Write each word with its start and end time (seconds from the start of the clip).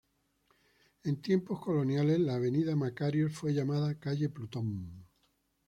En 1.03 1.21
tiempos 1.21 1.59
coloniales 1.61 2.17
la 2.17 2.33
Avenida 2.33 2.75
Makarios 2.75 3.33
fue 3.33 3.53
llamada 3.53 3.99
calle 3.99 4.29
Plutón. 4.29 5.05